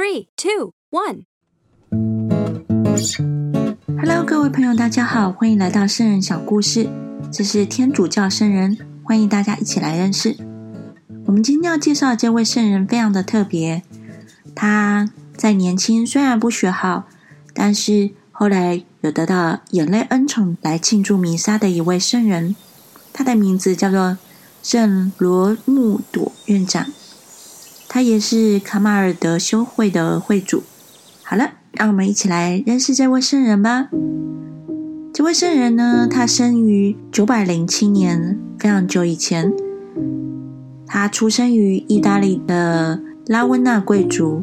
[0.00, 1.26] Three, two, one.
[4.00, 6.88] Hello，各位朋友，大家好，欢迎来到圣人小故事。
[7.30, 10.38] 这是天主教圣人，欢迎大家一起来认识。
[11.26, 13.82] 我们今天要介绍的这位圣人非常的特别，
[14.54, 17.06] 他在年轻虽然不学好，
[17.52, 22.56] 但是后来有得到眼泪恩宠来庆祝弥撒的一位圣人。
[23.12, 24.16] 他的名字叫做
[24.62, 26.86] 圣罗穆朵院长。
[27.92, 30.62] 他也是卡马尔德修会的会主。
[31.24, 33.88] 好了，让我们一起来认识这位圣人吧。
[35.12, 39.52] 这位圣人呢，他生于九百零七年，非常久以前。
[40.86, 44.40] 他出生于意大利的拉温纳贵族，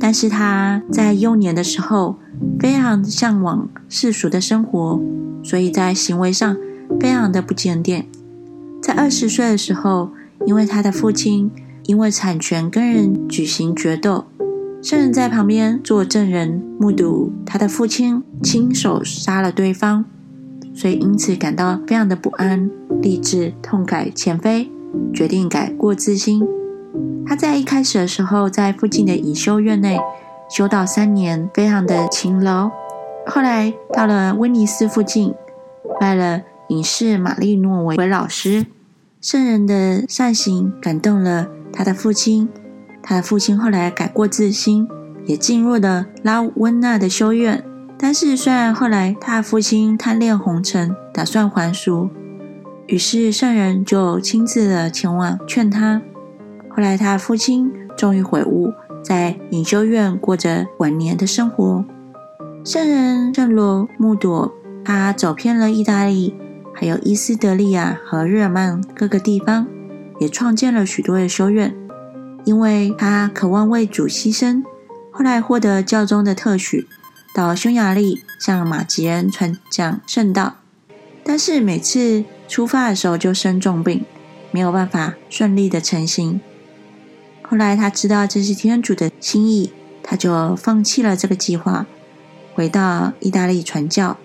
[0.00, 2.16] 但是他在幼年的时候
[2.58, 4.98] 非常向往世俗的生活，
[5.44, 6.56] 所以在行为上
[6.98, 8.06] 非常的不检点。
[8.80, 10.08] 在二十岁的时候，
[10.46, 11.50] 因为他的父亲。
[11.88, 14.26] 因为产权跟人举行决斗，
[14.82, 20.04] 圣人在旁边做证人，目睹他的父亲亲手杀了对方，
[20.74, 24.70] 所以因此感到非常的不安，立志痛改前非，
[25.14, 26.46] 决定改过自新。
[27.24, 29.98] 他在一开始的时候，在附近的隐修院内
[30.50, 32.70] 修道三年，非常的勤劳。
[33.26, 35.32] 后来到了威尼斯附近，
[35.98, 38.66] 拜了隐士玛丽诺为为老师。
[39.22, 41.48] 圣人的善行感动了。
[41.72, 42.48] 他的父亲，
[43.02, 44.88] 他的父亲后来改过自新，
[45.24, 47.64] 也进入了拉温纳的修院。
[47.98, 52.10] 但是，虽然后来他父亲贪恋红尘，打算还俗，
[52.86, 56.00] 于是圣人就亲自的前往劝他。
[56.68, 58.72] 后来，他父亲终于悔悟，
[59.02, 61.84] 在隐修院过着晚年的生活。
[62.64, 64.52] 圣人圣罗穆朵，
[64.84, 66.36] 他走遍了意大利，
[66.74, 69.66] 还有伊斯德利亚和日耳曼各个地方。
[70.18, 71.74] 也创建了许多的修院，
[72.44, 74.62] 因为他渴望为主牺牲。
[75.12, 76.86] 后来获得教宗的特许，
[77.34, 80.56] 到匈牙利向马吉恩传讲圣道。
[81.24, 84.04] 但是每次出发的时候就生重病，
[84.50, 86.40] 没有办法顺利的成行。
[87.42, 89.72] 后来他知道这是天主的心意，
[90.02, 91.86] 他就放弃了这个计划，
[92.54, 94.16] 回到意大利传教。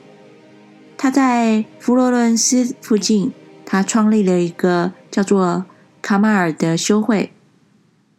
[0.97, 3.31] 他在佛罗伦斯附近，
[3.65, 5.65] 他创立了一个叫做。
[6.03, 7.31] 卡马尔的修会，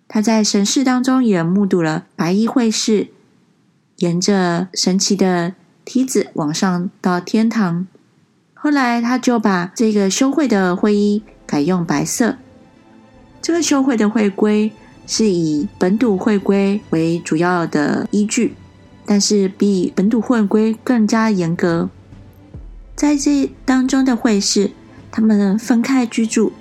[0.09, 3.09] 他在神事当中也目睹了白衣会士
[3.97, 5.53] 沿着神奇的
[5.85, 7.87] 梯子往上到天堂。
[8.55, 12.39] 后来他就把这个修会的会衣改用白色。
[13.43, 14.73] 这个修会的会规
[15.07, 18.55] 是以本土会规为主要的依据，
[19.05, 21.91] 但是比本土会规更加严格。
[22.97, 24.71] 在这当中的会士，
[25.11, 26.55] 他们分开居住。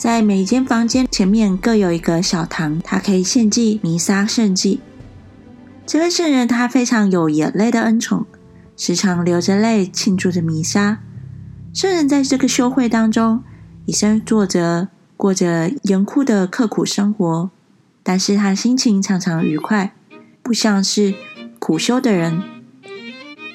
[0.00, 4.80] 在每一间房间前面各有一个小堂，他可以献祭弥撒圣祭。
[5.84, 8.24] 这位圣人他非常有眼泪的恩宠，
[8.78, 11.00] 时常流着泪庆祝着弥撒。
[11.74, 13.42] 圣人在这个修会当中，
[13.84, 14.88] 以身作则，
[15.18, 17.50] 过着严酷的刻苦生活，
[18.02, 19.92] 但是他心情常常愉快，
[20.42, 21.12] 不像是
[21.58, 22.42] 苦修的人，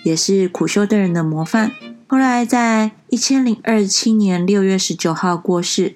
[0.03, 1.71] 也是苦修的人的模范。
[2.05, 5.95] 后来在一千零二十七年六月十九号过世。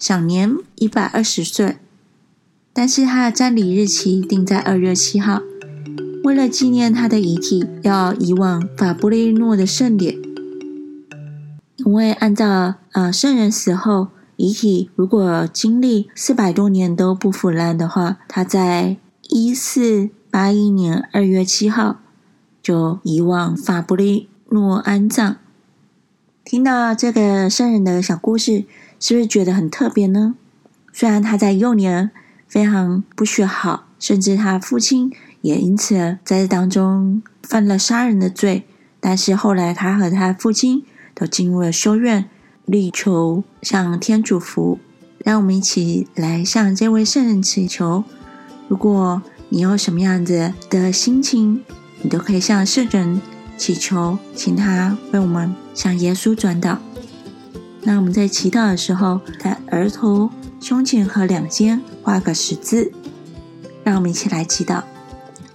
[0.00, 1.76] 享年一百二十岁，
[2.72, 5.42] 但是他的葬礼日期定在二月七号。
[6.24, 10.16] 为了纪念他的遗体，要移往法布雷诺的圣典。
[11.76, 18.96] 因为按照呃圣人死后遗体如果经历四百多年都不腐烂的话，他在
[19.28, 22.00] 一四八一年二月七号
[22.62, 25.36] 就移往法布雷诺安葬。
[26.42, 28.64] 听到这个圣人的小故事。
[29.00, 30.36] 是不是觉得很特别呢？
[30.92, 32.10] 虽然他在幼年
[32.46, 38.64] 非常不学好，甚至他父亲也因此在这当中犯了杀人的罪，
[39.00, 40.84] 但是后来他和他父亲
[41.14, 42.26] 都进入了修院，
[42.66, 44.78] 力求向天主服。
[45.24, 48.04] 让我们一起来向这位圣人祈求。
[48.68, 51.62] 如果你有什么样子的心情，
[52.02, 53.20] 你都可以向圣人
[53.56, 56.78] 祈求，请他为我们向耶稣转导。
[57.82, 60.30] 那我们在祈祷的时候，在额头、
[60.60, 62.92] 胸前和两肩画个十字。
[63.82, 64.82] 让我们一起来祈祷：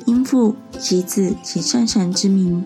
[0.05, 2.65] 因父及子及圣神之名，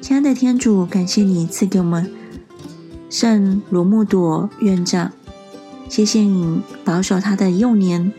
[0.00, 2.10] 亲爱的天主，感谢你赐给我们
[3.10, 5.10] 圣罗穆朵院长，
[5.88, 8.12] 谢谢你保守他的幼年，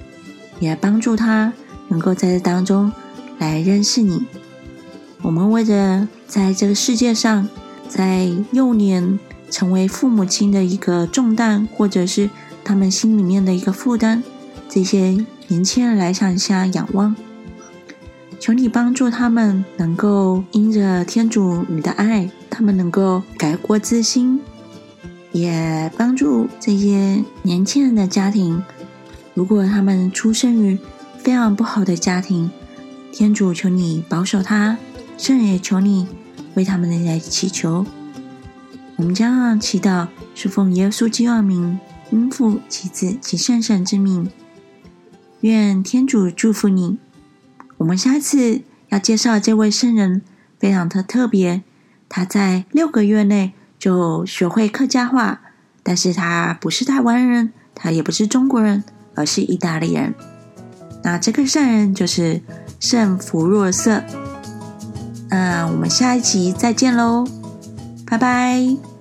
[0.60, 1.54] 也帮助他
[1.88, 2.92] 能够在这当中
[3.40, 4.26] 来认识你。
[5.22, 7.48] 我们为着在这个世界上，
[7.88, 9.18] 在幼年。
[9.50, 12.30] 成为父母亲的一个重担，或者是
[12.64, 14.22] 他们心里面的一个负担，
[14.68, 17.16] 这些年轻人来向下仰望。
[18.40, 24.40] 求你帮助他们，能够因着天主你的爱，他们能够改过自新，
[25.32, 28.62] 也帮助这些年轻人的家庭。
[29.34, 30.78] 如果他们出生于
[31.18, 32.52] 非常不好的家庭，
[33.12, 34.78] 天主求你保守他，
[35.18, 36.08] 圣人也求你
[36.54, 37.86] 为他们来祈求。
[38.98, 41.80] 我们将祈祷是奉耶稣基督名，
[42.10, 44.30] 应父、其子、及圣神之名。
[45.42, 46.98] 愿天主祝福你。
[47.78, 50.24] 我们下次要介绍这位圣人，
[50.60, 51.62] 非常的特别。
[52.10, 55.42] 他在六个月内就学会客家话，
[55.84, 58.84] 但是他不是台湾人，他也不是中国人，
[59.14, 60.16] 而是意大利人。
[61.04, 62.42] 那这个圣人就是
[62.80, 64.02] 圣弗若瑟。
[65.30, 67.28] 那我们下一集再见喽，
[68.10, 68.97] 拜拜。